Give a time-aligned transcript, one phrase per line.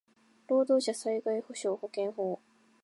[0.47, 2.39] 労働者災害補償保険法